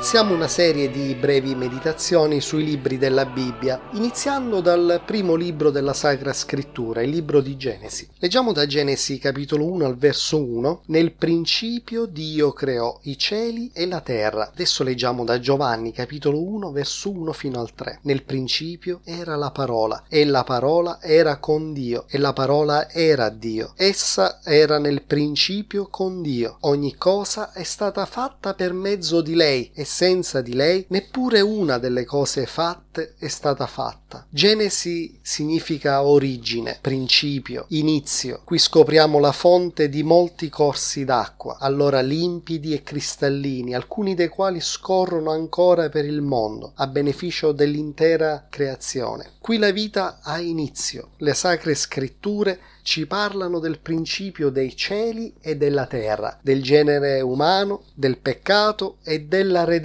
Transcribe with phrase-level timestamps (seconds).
[0.00, 5.92] Iniziamo una serie di brevi meditazioni sui libri della Bibbia, iniziando dal primo libro della
[5.92, 8.08] Sacra Scrittura, il libro di Genesi.
[8.16, 13.86] Leggiamo da Genesi capitolo 1 al verso 1, nel principio Dio creò i cieli e
[13.86, 14.48] la terra.
[14.50, 17.98] Adesso leggiamo da Giovanni capitolo 1 verso 1 fino al 3.
[18.04, 23.28] Nel principio era la parola e la parola era con Dio e la parola era
[23.28, 23.74] Dio.
[23.76, 26.56] Essa era nel principio con Dio.
[26.60, 31.78] Ogni cosa è stata fatta per mezzo di lei e senza di lei neppure una
[31.78, 34.24] delle cose fatte è stata fatta.
[34.30, 38.42] Genesi significa origine, principio, inizio.
[38.44, 44.60] Qui scopriamo la fonte di molti corsi d'acqua, allora limpidi e cristallini, alcuni dei quali
[44.60, 49.32] scorrono ancora per il mondo, a beneficio dell'intera creazione.
[49.40, 51.10] Qui la vita ha inizio.
[51.16, 57.84] Le sacre scritture ci parlano del principio dei cieli e della terra, del genere umano,
[57.94, 59.79] del peccato e della redenzione,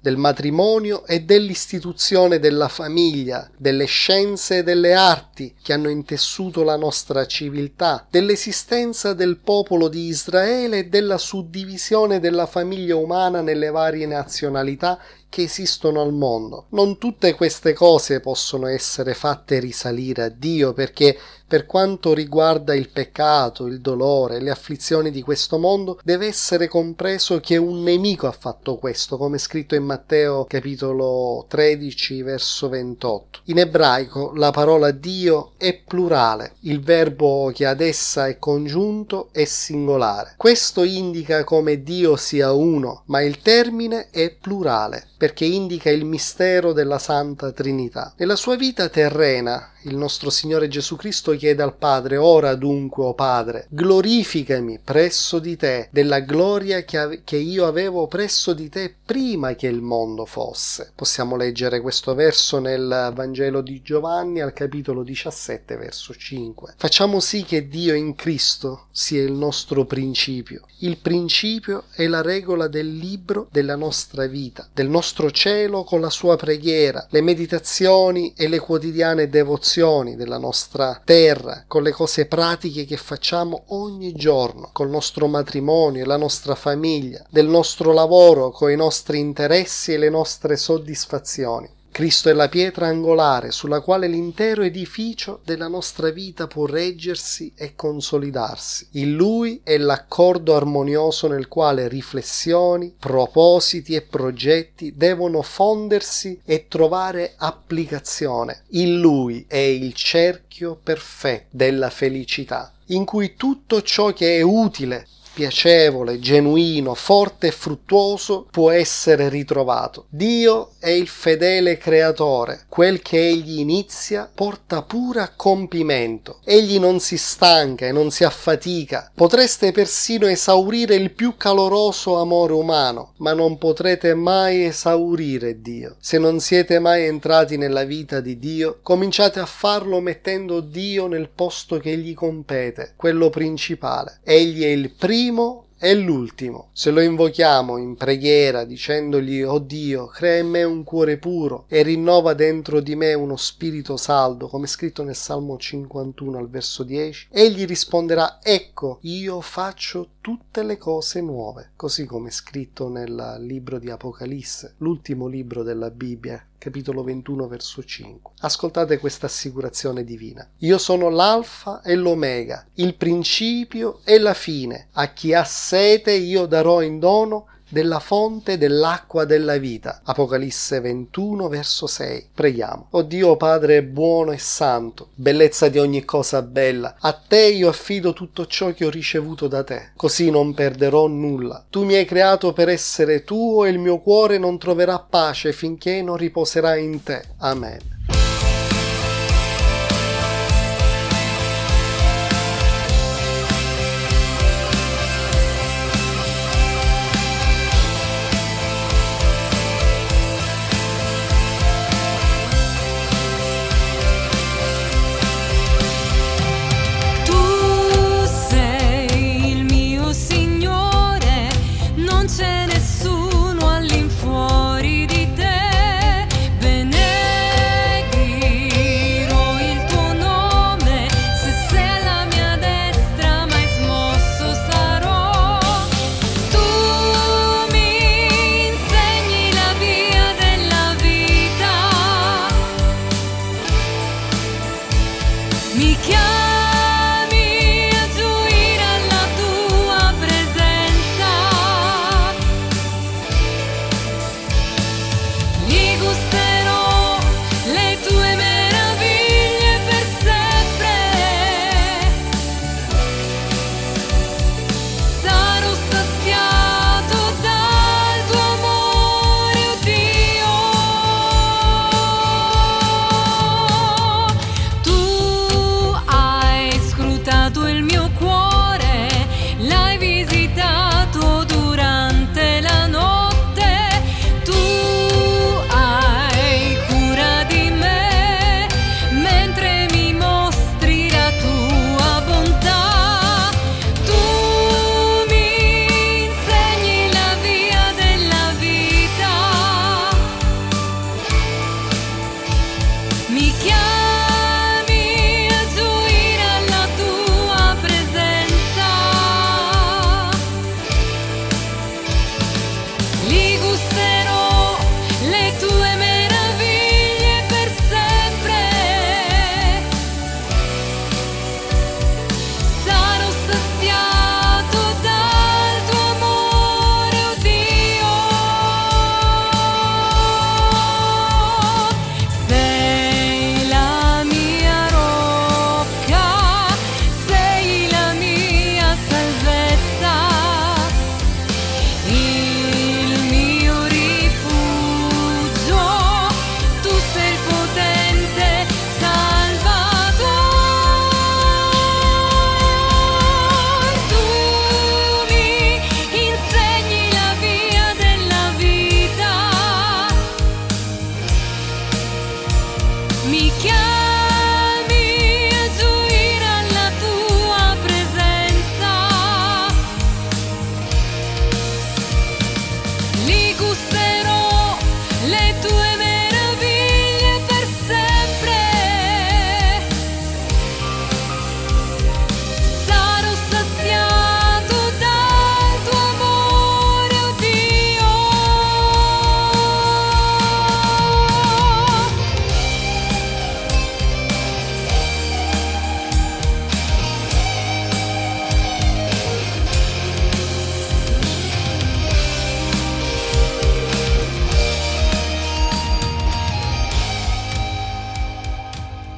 [0.00, 6.76] del matrimonio e dell'istituzione della famiglia, delle scienze e delle arti che hanno intessuto la
[6.76, 14.06] nostra civiltà, dell'esistenza del popolo di Israele e della suddivisione della famiglia umana nelle varie
[14.06, 14.98] nazionalità
[15.34, 16.66] che esistono al mondo.
[16.68, 22.88] Non tutte queste cose possono essere fatte risalire a Dio perché per quanto riguarda il
[22.88, 28.32] peccato, il dolore, le afflizioni di questo mondo, deve essere compreso che un nemico ha
[28.32, 33.40] fatto questo, come scritto in Matteo capitolo 13 verso 28.
[33.44, 39.44] In ebraico la parola Dio è plurale, il verbo che ad essa è congiunto è
[39.44, 40.34] singolare.
[40.36, 46.74] Questo indica come Dio sia uno, ma il termine è plurale perché indica il mistero
[46.74, 48.12] della Santa Trinità.
[48.18, 53.08] Nella sua vita terrena, il nostro Signore Gesù Cristo chiede al Padre, ora dunque, o
[53.08, 58.68] oh Padre, glorificami presso di te della gloria che, ave- che io avevo presso di
[58.68, 60.92] te prima che il mondo fosse.
[60.94, 66.74] Possiamo leggere questo verso nel Vangelo di Giovanni al capitolo 17, verso 5.
[66.76, 70.66] Facciamo sì che Dio in Cristo sia il nostro principio.
[70.78, 76.10] Il principio è la regola del libro della nostra vita, del nostro cielo con la
[76.10, 82.84] sua preghiera, le meditazioni e le quotidiane devozioni della nostra terra, con le cose pratiche
[82.84, 88.70] che facciamo ogni giorno, col nostro matrimonio e la nostra famiglia, del nostro lavoro, con
[88.70, 91.73] i nostri interessi e le nostre soddisfazioni.
[91.94, 97.76] Cristo è la pietra angolare sulla quale l'intero edificio della nostra vita può reggersi e
[97.76, 98.88] consolidarsi.
[98.94, 107.34] In Lui è l'accordo armonioso nel quale riflessioni, propositi e progetti devono fondersi e trovare
[107.36, 108.64] applicazione.
[108.70, 115.06] In Lui è il cerchio perfetto della felicità, in cui tutto ciò che è utile
[115.34, 120.06] piacevole, genuino, forte e fruttuoso può essere ritrovato.
[120.08, 126.38] Dio è il fedele creatore, quel che egli inizia porta pure a compimento.
[126.44, 129.10] Egli non si stanca e non si affatica.
[129.14, 135.96] Potreste persino esaurire il più caloroso amore umano, ma non potrete mai esaurire Dio.
[135.98, 141.28] Se non siete mai entrati nella vita di Dio, cominciate a farlo mettendo Dio nel
[141.28, 144.20] posto che gli compete, quello principale.
[144.22, 146.68] Egli è il primo primo e l'ultimo.
[146.72, 151.82] Se lo invochiamo in preghiera dicendogli Oh Dio, crea in me un cuore puro e
[151.82, 157.28] rinnova dentro di me uno spirito saldo, come scritto nel Salmo 51 al verso 10,
[157.30, 163.90] egli risponderà Ecco, io faccio tutte le cose nuove, così come scritto nel libro di
[163.90, 168.32] Apocalisse, l'ultimo libro della Bibbia, capitolo 21 verso 5.
[168.40, 170.48] Ascoltate questa assicurazione divina.
[170.60, 174.88] Io sono l'alfa e l'omega, il principio e la fine.
[174.92, 180.00] A chi ha sete io darò in dono della fonte dell'acqua della vita.
[180.04, 182.30] Apocalisse 21 verso 6.
[182.32, 182.86] Preghiamo.
[182.90, 188.12] O Dio Padre buono e santo, bellezza di ogni cosa bella, a te io affido
[188.12, 191.66] tutto ciò che ho ricevuto da te, così non perderò nulla.
[191.68, 196.00] Tu mi hai creato per essere tuo e il mio cuore non troverà pace finché
[196.00, 197.24] non riposerà in te.
[197.38, 197.93] Amen.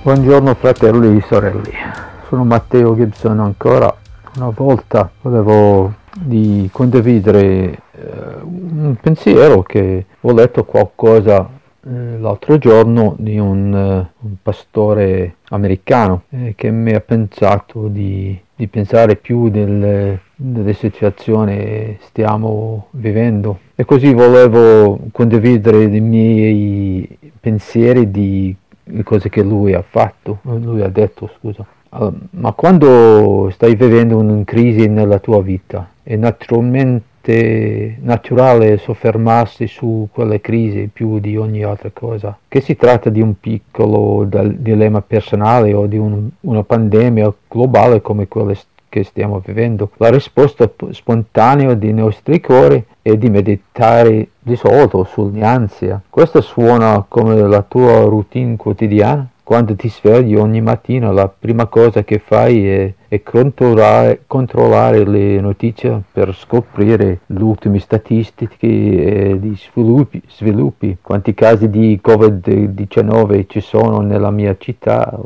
[0.07, 1.73] Buongiorno fratelli e sorelle,
[2.29, 3.93] sono Matteo Gibson ancora.
[4.37, 7.79] Una volta volevo di condividere eh,
[8.41, 11.51] un pensiero che ho letto qualcosa
[11.85, 18.41] eh, l'altro giorno di un, eh, un pastore americano eh, che mi ha pensato di,
[18.55, 27.19] di pensare più del, delle situazioni che stiamo vivendo e così volevo condividere i miei
[27.41, 28.55] pensieri di
[29.03, 31.65] cose che lui ha fatto, lui ha detto, scusa.
[32.31, 40.41] Ma quando stai vivendo una crisi nella tua vita, è naturalmente naturale soffermarsi su quelle
[40.41, 42.37] crisi più di ogni altra cosa.
[42.47, 48.29] Che si tratta di un piccolo dilemma personale o di un, una pandemia globale come
[48.29, 48.55] quella
[48.97, 56.01] che stiamo vivendo, la risposta spontanea dei nostri cuori è di meditare di solito sull'ansia.
[56.09, 59.29] Questo suona come la tua routine quotidiana?
[59.47, 65.41] Quando ti svegli ogni mattina la prima cosa che fai è, è controllare, controllare, le
[65.41, 73.61] notizie per scoprire le ultime statistiche e gli sviluppi, sviluppi, quanti casi di Covid-19 ci
[73.61, 75.17] sono nella mia città,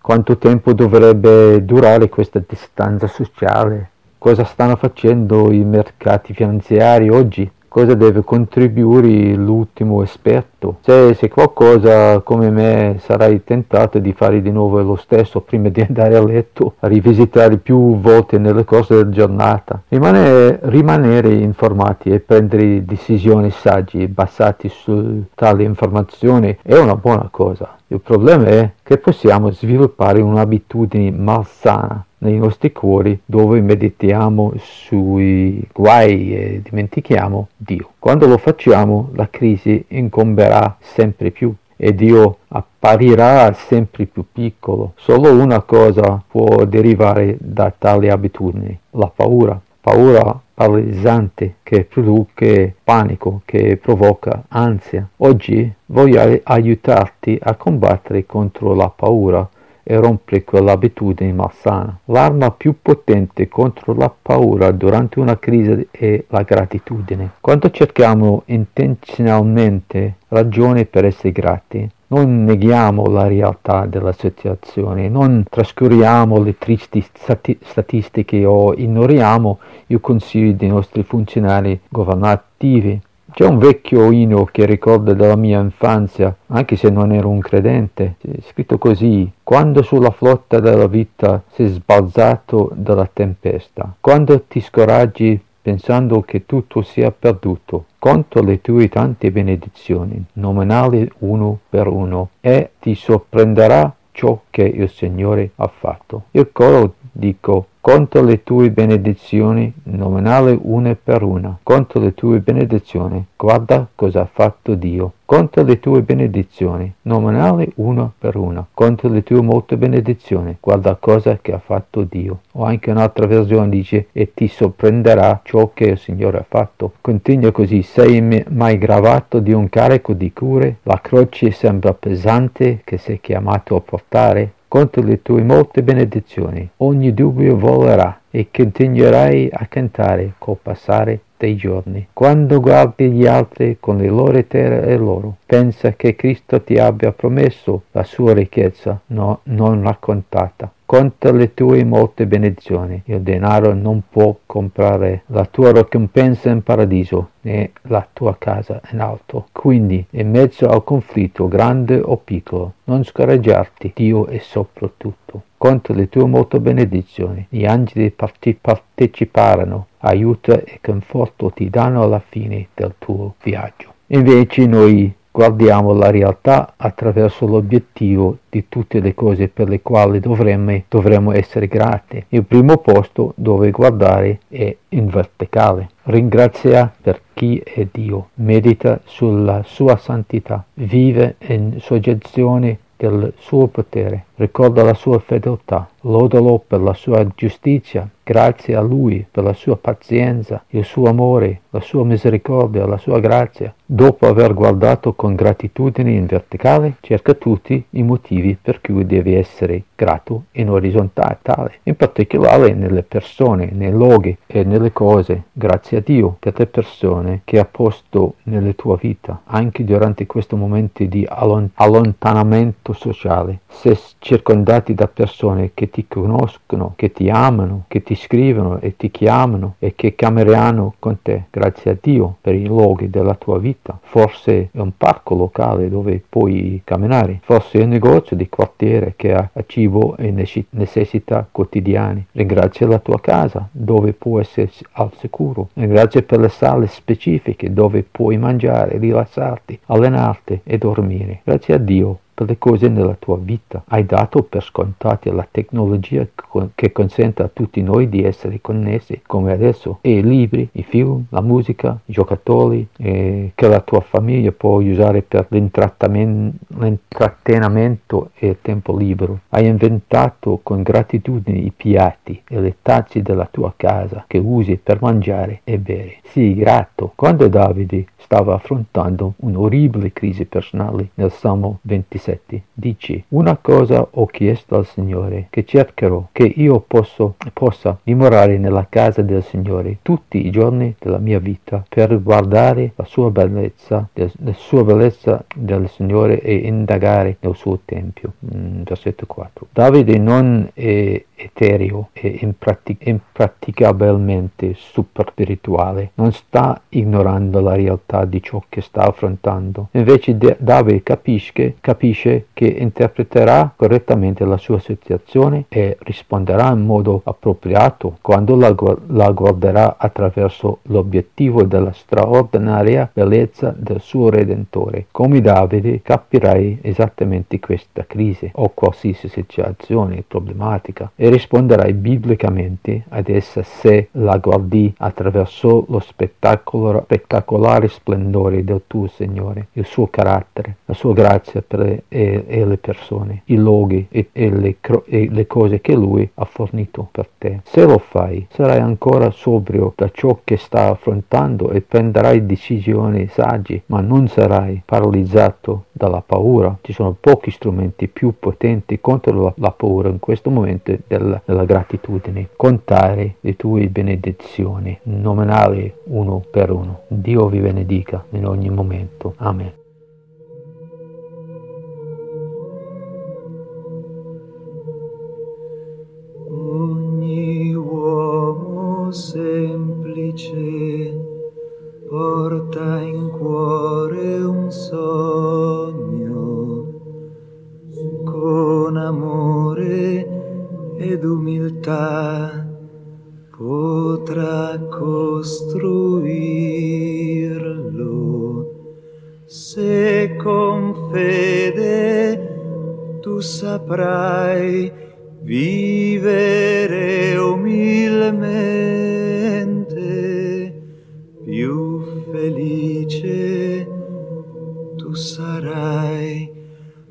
[0.00, 7.94] quanto tempo dovrebbe durare questa distanza sociale, cosa stanno facendo i mercati finanziari oggi cosa
[7.94, 10.76] deve contribuire l'ultimo esperto.
[10.82, 15.80] Se, se qualcosa come me sarai tentato di fare di nuovo lo stesso prima di
[15.80, 22.20] andare a letto, a rivisitare più volte nel corso della giornata, Rimane, rimanere informati e
[22.20, 27.78] prendere decisioni sagge basate su tale informazione è una buona cosa.
[27.86, 36.34] Il problema è che possiamo sviluppare un'abitudine malsana nei nostri cuori dove meditiamo sui guai
[36.34, 37.90] e dimentichiamo Dio.
[37.98, 44.92] Quando lo facciamo la crisi incomberà sempre più e Dio apparirà sempre più piccolo.
[44.96, 49.60] Solo una cosa può derivare da tali abitudini, la paura.
[49.80, 55.08] Paura paralizzante che produce panico, che provoca ansia.
[55.16, 59.48] Oggi voglio aiutarti a combattere contro la paura
[59.82, 61.98] e rompere quell'abitudine malsana.
[62.06, 67.32] L'arma più potente contro la paura durante una crisi è la gratitudine.
[67.40, 76.42] Quando cerchiamo intenzionalmente ragioni per essere grati, non neghiamo la realtà della situazione, non trascuriamo
[76.42, 83.00] le tristi stati- statistiche o ignoriamo i consigli dei nostri funzionari governativi.
[83.34, 88.16] C'è un vecchio inno che ricorda della mia infanzia, anche se non ero un credente,
[88.42, 96.20] scritto così, quando sulla flotta della vita sei sbalzato dalla tempesta, quando ti scoraggi pensando
[96.20, 102.94] che tutto sia perduto, conto le tue tante benedizioni, nominali uno per uno, e ti
[102.94, 106.24] sorprenderà ciò che il Signore ha fatto.
[106.32, 111.58] Il coro dico, Conto le tue benedizioni, nominale una per una.
[111.64, 115.14] Conto le tue benedizioni, guarda cosa ha fatto Dio.
[115.24, 118.64] Conto le tue benedizioni, nominale una per una.
[118.72, 122.42] Conto le tue molte benedizioni, guarda cosa che ha fatto Dio.
[122.52, 126.92] O anche un'altra versione dice, e ti sorprenderà ciò che il Signore ha fatto.
[127.00, 130.76] Continua così, sei mai gravato di un carico di cure?
[130.84, 134.52] La croce sembra pesante che sei chiamato a portare?
[134.72, 136.66] Contro le tue molte benedizioni.
[136.78, 142.06] Ogni dubbio volerà e continuerai a cantare col passare dei giorni.
[142.14, 147.12] Quando guardi gli altri con le loro terre e loro, pensa che Cristo ti abbia
[147.12, 153.00] promesso la sua ricchezza no, non raccontata conta le tue molte benedizioni.
[153.06, 159.00] Il denaro non può comprare la tua ricompensa in paradiso né la tua casa in
[159.00, 159.46] alto.
[159.52, 165.44] Quindi, in mezzo al conflitto, grande o piccolo, non scoraggiarti, Dio è sopra tutto.
[165.56, 167.46] Conta le tue molte benedizioni.
[167.48, 173.94] Gli angeli parte- parteciparono, aiuto e conforto ti danno alla fine del tuo viaggio.
[174.08, 180.82] Invece noi guardiamo la realtà attraverso l'obiettivo di tutte le cose per le quali dovremmo,
[180.88, 182.24] dovremmo essere grati.
[182.28, 185.88] Il primo posto dove guardare è in verticale.
[186.04, 194.26] Ringrazia per chi è Dio, medita sulla sua santità, vive in soggezione del suo potere,
[194.42, 199.76] ricorda la sua fedeltà, lodalo per la sua giustizia, grazie a Lui per la sua
[199.76, 203.74] pazienza, il suo amore, la sua misericordia, la sua grazia.
[203.84, 209.84] Dopo aver guardato con gratitudine in verticale, cerca tutti i motivi per cui devi essere
[209.94, 215.44] grato in orizzontale, in particolare nelle persone, nei luoghi e nelle cose.
[215.52, 220.56] Grazie a Dio per le persone che ha posto nella tua vita, anche durante questo
[220.56, 223.60] momento di allontanamento sociale.
[223.68, 223.94] Se
[224.32, 229.74] circondati da persone che ti conoscono, che ti amano, che ti scrivono e ti chiamano
[229.78, 231.44] e che cammeranno con te.
[231.50, 233.98] Grazie a Dio per i luoghi della tua vita.
[234.00, 239.34] Forse è un parco locale dove puoi camminare, forse è un negozio di quartiere che
[239.34, 240.32] ha cibo e
[240.70, 242.28] necessità quotidiane.
[242.32, 245.68] Ringrazia la tua casa dove puoi essere al sicuro.
[245.74, 251.40] Ringrazia per le sale specifiche dove puoi mangiare, rilassarti, allenarti e dormire.
[251.44, 253.84] Grazie a Dio per le cose nella tua vita.
[253.86, 256.26] Hai dato per scontate la tecnologia
[256.74, 261.26] che consente a tutti noi di essere connessi come adesso e i libri, i film,
[261.30, 268.96] la musica, i giocatori che la tua famiglia può usare per l'intrattenimento e il tempo
[268.96, 269.40] libero.
[269.50, 275.00] Hai inventato con gratitudine i piatti e le tazze della tua casa che usi per
[275.00, 276.16] mangiare e bere.
[276.24, 277.12] Sii grato.
[277.14, 284.26] Quando Davide stava affrontando un'orribile crisi personale nel Salmo 27 versetti, dici, una cosa ho
[284.26, 290.46] chiesto al Signore, che cercherò, che io posso, possa dimorare nella casa del Signore tutti
[290.46, 296.40] i giorni della mia vita, per guardare la sua bellezza, la sua bellezza del Signore
[296.40, 298.34] e indagare nel suo tempio.
[298.54, 299.66] Mm, versetto 4.
[299.72, 308.42] Davide non è etereo e impratic- impraticabilmente super spirituale, non sta ignorando la realtà di
[308.42, 309.88] ciò che sta affrontando.
[309.92, 312.11] Invece Davide capisce, capisce
[312.52, 318.74] che interpreterà correttamente la sua situazione e risponderà in modo appropriato quando la,
[319.08, 325.06] la guarderà attraverso l'obiettivo della straordinaria bellezza del suo Redentore.
[325.10, 333.62] Come Davide capirai esattamente questa crisi o qualsiasi situazione problematica e risponderai biblicamente ad essa
[333.62, 341.12] se la guardi attraverso lo spettacolare splendore del tuo Signore, il suo carattere, la sua
[341.12, 345.94] grazia per e, e le persone, i luoghi e, e, le, e le cose che
[345.94, 347.60] Lui ha fornito per te.
[347.64, 353.82] Se lo fai, sarai ancora sobrio da ciò che sta affrontando e prenderai decisioni saggi,
[353.86, 356.76] ma non sarai paralizzato dalla paura.
[356.80, 361.64] Ci sono pochi strumenti più potenti contro la, la paura in questo momento della, della
[361.64, 362.48] gratitudine.
[362.56, 367.02] Contare le tue benedizioni, nominali uno per uno.
[367.08, 369.34] Dio vi benedica in ogni momento.
[369.36, 369.81] Amen.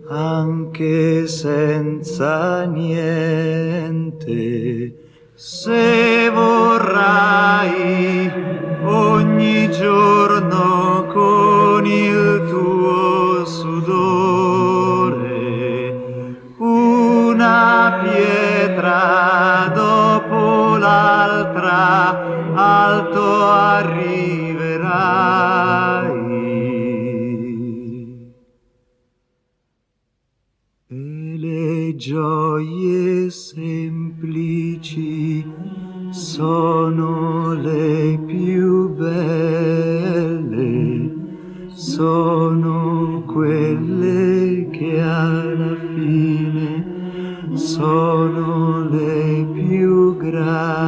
[0.08, 4.29] Anche senza niente.
[5.34, 8.31] Se vorrai
[8.83, 15.20] ogni giorno con il tuo sudore
[16.57, 26.00] una pietra dopo l'altra alto arriverai.
[32.01, 34.90] Gioie semplici
[36.09, 40.09] sono le più belle,
[41.75, 50.79] sono quelle che alla fine sono le più grandi.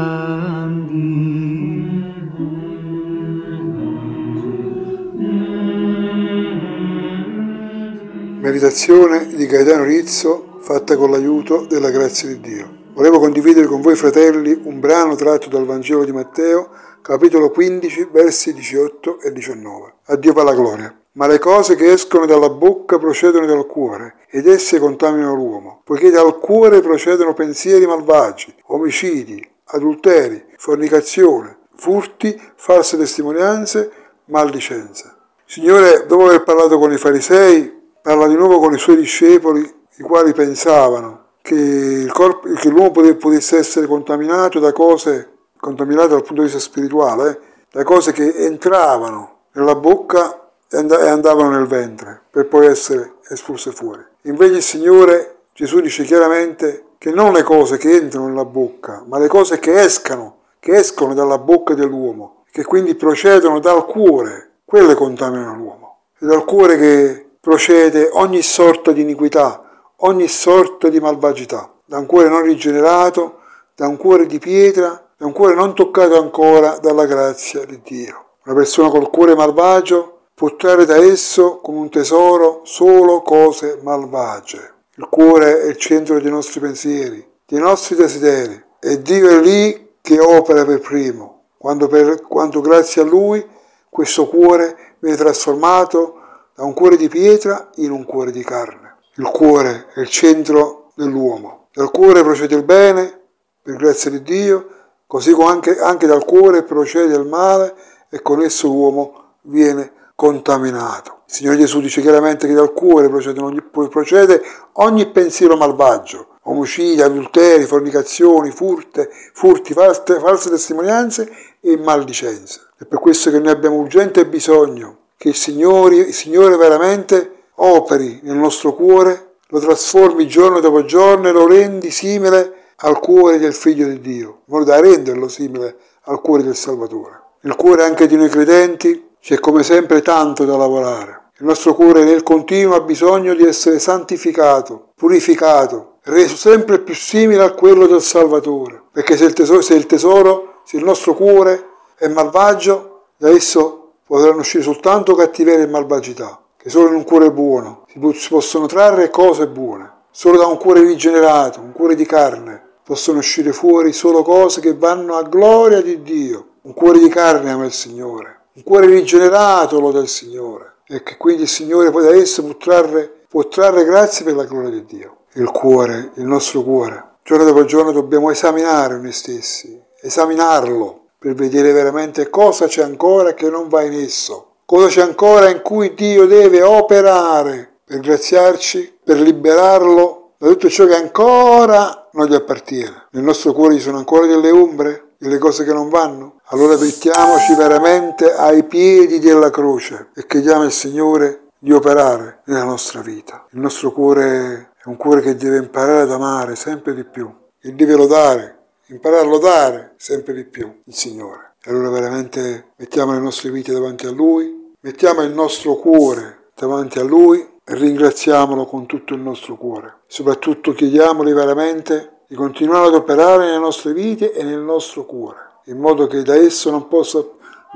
[8.42, 12.82] Meditazione di Gaetano Rizzo fatta con l'aiuto della grazia di Dio.
[12.94, 16.70] Volevo condividere con voi fratelli un brano tratto dal Vangelo di Matteo,
[17.02, 19.94] capitolo 15, versi 18 e 19.
[20.06, 20.98] A Dio va la gloria.
[21.16, 26.10] Ma le cose che escono dalla bocca procedono dal cuore, ed esse contaminano l'uomo, poiché
[26.10, 33.92] dal cuore procedono pensieri malvagi, omicidi, adulteri, fornicazione, furti, false testimonianze,
[34.28, 35.14] maldicenza.
[35.46, 37.70] Signore, dopo aver parlato con i farisei,
[38.02, 43.58] parla di nuovo con i suoi discepoli, i quali pensavano che, corpo, che l'uomo potesse
[43.58, 47.40] essere contaminato da cose, contaminate dal punto di vista spirituale,
[47.72, 54.04] da cose che entravano nella bocca e andavano nel ventre per poi essere espulse fuori.
[54.24, 59.20] Invece il Signore Gesù dice chiaramente che non le cose che entrano nella bocca, ma
[59.20, 64.96] le cose che escano, che escono dalla bocca dell'uomo, che quindi procedono dal cuore, quelle
[64.96, 65.98] contaminano l'uomo.
[66.18, 72.06] È dal cuore che procede ogni sorta di iniquità, ogni sorta di malvagità, da un
[72.06, 73.40] cuore non rigenerato,
[73.76, 78.26] da un cuore di pietra, da un cuore non toccato ancora dalla grazia di Dio.
[78.46, 84.72] Una persona col cuore malvagio può trarre da esso come un tesoro solo cose malvagie.
[84.96, 89.96] Il cuore è il centro dei nostri pensieri, dei nostri desideri, e Dio è lì
[90.02, 93.44] che opera per primo, quando, per, quando grazie a Lui
[93.90, 96.20] questo cuore viene trasformato
[96.54, 98.83] da un cuore di pietra in un cuore di carne.
[99.16, 101.68] Il cuore è il centro dell'uomo.
[101.74, 103.22] Dal cuore procede il bene,
[103.62, 104.68] per grazia di Dio,
[105.06, 107.76] così come anche, anche dal cuore procede il male
[108.10, 111.22] e con esso l'uomo viene contaminato.
[111.28, 114.42] Il Signore Gesù dice chiaramente che dal cuore procede ogni, procede
[114.74, 122.62] ogni pensiero malvagio, omicidi, adulteri, fornicazioni, furte, furti, false, false testimonianze e maldicenze.
[122.78, 128.20] È per questo che noi abbiamo urgente bisogno che il Signore, il Signore veramente operi
[128.24, 133.54] nel nostro cuore, lo trasformi giorno dopo giorno e lo rendi simile al cuore del
[133.54, 137.22] Figlio di Dio, in modo da renderlo simile al cuore del Salvatore.
[137.42, 141.22] Nel cuore anche di noi credenti c'è come sempre tanto da lavorare.
[141.40, 147.44] Il nostro cuore nel continuo ha bisogno di essere santificato, purificato, reso sempre più simile
[147.44, 148.82] a quello del Salvatore.
[148.92, 153.94] Perché se il tesoro, se il, tesoro, se il nostro cuore è malvagio, da esso
[154.06, 159.10] potranno uscire soltanto cattiveria e malvagità, che solo in un cuore buono si possono trarre
[159.10, 159.92] cose buone.
[160.12, 164.74] Solo da un cuore rigenerato, un cuore di carne, possono uscire fuori solo cose che
[164.74, 166.52] vanno a gloria di Dio.
[166.62, 171.18] Un cuore di carne ama il Signore, un cuore rigenerato lo del Signore e che
[171.18, 174.86] quindi il Signore poi da esso può trarre, può trarre grazie per la gloria di
[174.86, 175.18] Dio.
[175.34, 177.16] Il cuore, il nostro cuore.
[177.24, 183.50] Giorno dopo giorno dobbiamo esaminare noi stessi, esaminarlo per vedere veramente cosa c'è ancora che
[183.50, 189.20] non va in esso, cosa c'è ancora in cui Dio deve operare per graziarci, per
[189.20, 193.08] liberarlo da tutto ciò che ancora non gli appartiene.
[193.12, 197.56] Nel nostro cuore ci sono ancora delle ombre, delle cose che non vanno, allora mettiamoci
[197.56, 203.46] veramente ai piedi della croce e chiediamo al Signore di operare nella nostra vita.
[203.52, 207.72] Il nostro cuore è un cuore che deve imparare ad amare sempre di più e
[207.72, 211.43] deve lodare, imparare a lodare sempre di più il Signore.
[211.66, 217.04] Allora veramente mettiamo le nostre vite davanti a Lui, mettiamo il nostro cuore davanti a
[217.04, 220.00] Lui e ringraziamolo con tutto il nostro cuore.
[220.08, 225.78] Soprattutto chiediamogli veramente di continuare ad operare nelle nostre vite e nel nostro cuore, in
[225.80, 227.24] modo che da esso non, possa,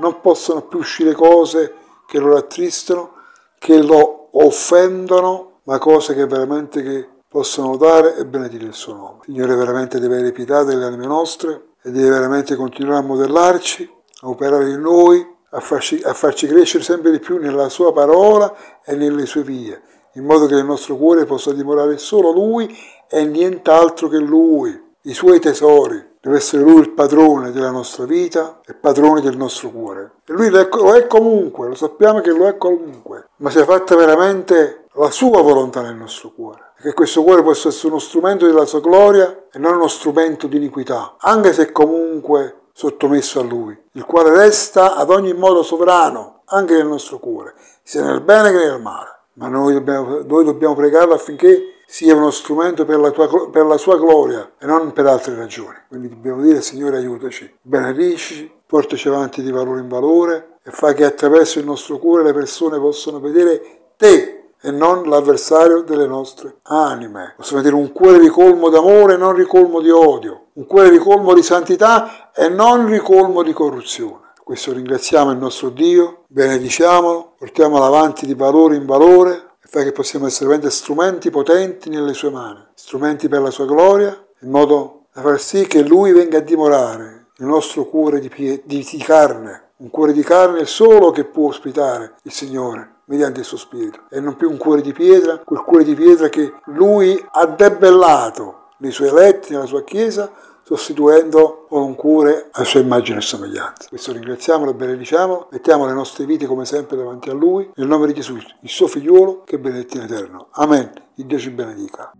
[0.00, 1.72] non possano più uscire cose
[2.06, 3.14] che lo rattristano,
[3.58, 9.20] che lo offendono, ma cose che veramente che possono dare e benedire il suo nome.
[9.24, 14.28] Signore veramente deve avere pietà delle anime nostre e deve veramente continuare a modellarci, a
[14.28, 18.94] operare in noi, a farci, a farci crescere sempre di più nella sua parola e
[18.94, 19.80] nelle sue vie,
[20.14, 22.76] in modo che nel nostro cuore possa dimorare solo Lui
[23.08, 26.06] e nient'altro che Lui, i suoi tesori.
[26.20, 30.12] Deve essere Lui il padrone della nostra vita e padrone del nostro cuore.
[30.26, 34.84] E Lui lo è comunque, lo sappiamo che lo è comunque, ma sia fatta veramente
[34.94, 36.67] la sua volontà nel nostro cuore.
[36.80, 40.58] Che questo cuore possa essere uno strumento della sua gloria e non uno strumento di
[40.58, 46.74] iniquità, anche se comunque sottomesso a Lui, il quale resta ad ogni modo sovrano, anche
[46.74, 49.08] nel nostro cuore, sia nel bene che nel male.
[49.34, 53.76] Ma noi dobbiamo, noi dobbiamo pregarlo affinché sia uno strumento per la, tua, per la,
[53.76, 55.76] sua gloria e non per altre ragioni.
[55.88, 61.04] Quindi dobbiamo dire Signore aiutaci, benedici, portaci avanti di valore in valore e fa che
[61.04, 67.34] attraverso il nostro cuore le persone possano vedere te e non l'avversario delle nostre anime.
[67.36, 71.42] Possiamo dire un cuore ricolmo d'amore e non ricolmo di odio, un cuore ricolmo di
[71.42, 74.26] santità e non ricolmo di corruzione.
[74.42, 80.26] questo ringraziamo il nostro Dio, benediciamolo, portiamolo avanti di valore in valore fa che possiamo
[80.26, 85.20] essere veramente strumenti potenti nelle sue mani, strumenti per la sua gloria, in modo da
[85.20, 89.90] far sì che Lui venga a dimorare nel nostro cuore di, pie- di carne, un
[89.90, 94.36] cuore di carne solo che può ospitare il Signore mediante il suo spirito e non
[94.36, 99.08] più un cuore di pietra, quel cuore di pietra che Lui ha debellato nei suoi
[99.08, 100.30] eletti, nella sua Chiesa,
[100.62, 103.88] sostituendo con un cuore a sua immagine e somiglianza.
[103.88, 108.06] Questo ringraziamolo e benediciamo, mettiamo le nostre vite come sempre davanti a Lui, nel nome
[108.06, 110.48] di Gesù, il suo figliuolo, che è benedetto in eterno.
[110.52, 110.92] Amen.
[111.14, 112.12] Il Dio ci benedica.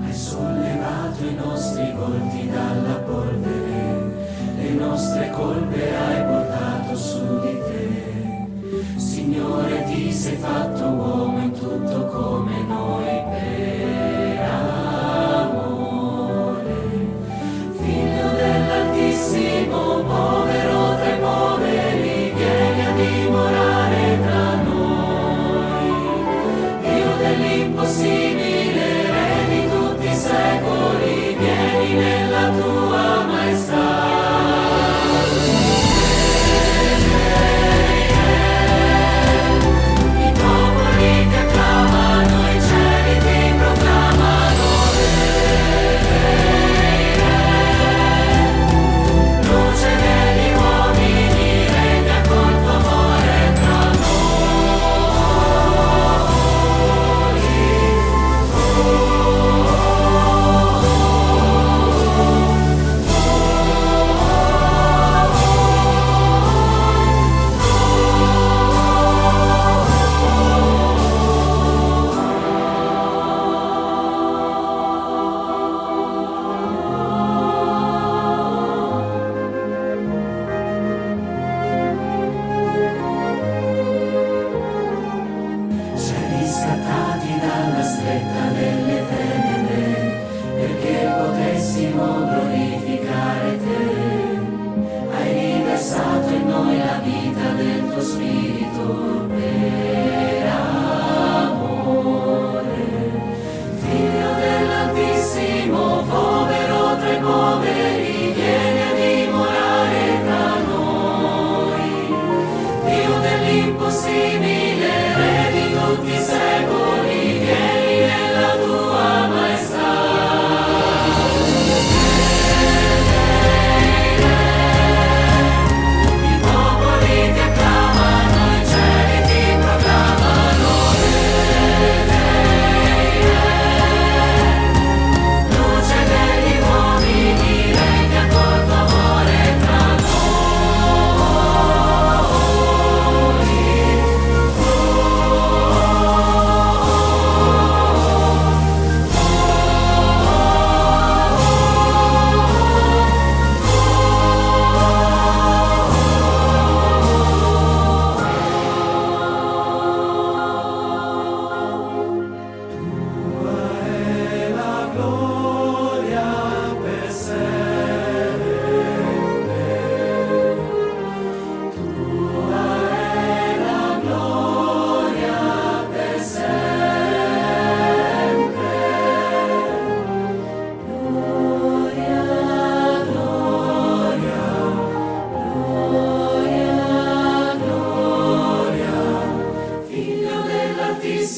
[0.00, 0.12] Hai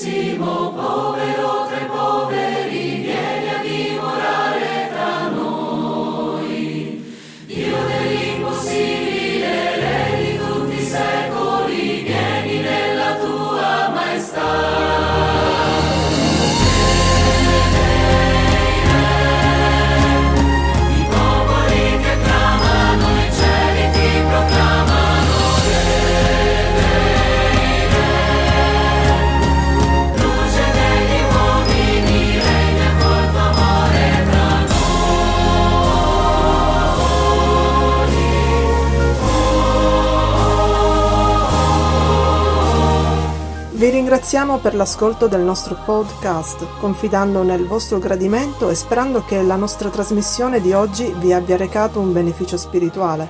[0.04, 0.38] Vi
[44.06, 49.88] ringraziamo per l'ascolto del nostro podcast, confidando nel vostro gradimento e sperando che la nostra
[49.88, 53.28] trasmissione di oggi vi abbia recato un beneficio spirituale.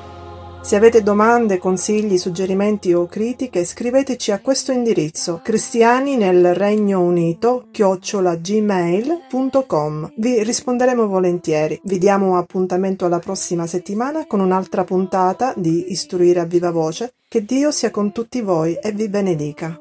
[0.60, 7.68] Se avete domande, consigli, suggerimenti o critiche, scriveteci a questo indirizzo cristiani nel Regno Unito
[7.70, 10.12] chiocciolagmail.com.
[10.16, 11.80] Vi risponderemo volentieri.
[11.84, 17.14] Vi diamo appuntamento alla prossima settimana con un'altra puntata di Istruire a viva voce.
[17.26, 19.78] Che Dio sia con tutti voi e vi benedica.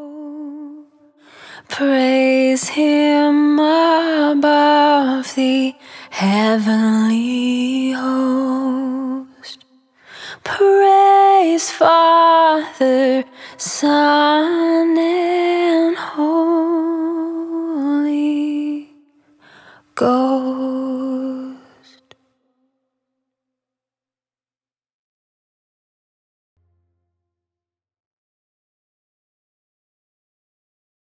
[1.69, 5.75] Praise him above the
[6.11, 9.65] heavenly host.
[10.43, 13.25] Praise Father,
[13.57, 16.45] Son, and Holy
[19.95, 21.24] Ghost.